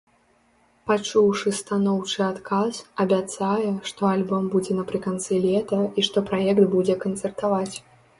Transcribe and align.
Пачуўшы 0.91 1.51
станоўчы 1.57 2.19
адказ, 2.27 2.79
абяцае, 3.05 3.69
што 3.89 4.01
альбом 4.13 4.47
будзе 4.55 4.73
напрыканцы 4.79 5.39
лета, 5.45 5.81
і 5.99 6.07
што 6.09 6.25
праект 6.31 6.65
будзе 6.73 6.95
канцэртаваць. 7.05 7.75